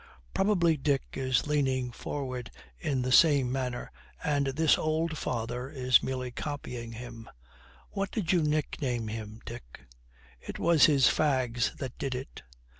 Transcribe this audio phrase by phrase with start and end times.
[0.33, 3.85] Probably Dick is leaning forward in the same way,
[4.23, 7.29] and this old father is merely copying him.
[7.91, 9.81] 'What did you nickname him, Dick?'
[10.39, 12.41] 'It was his fags that did it!'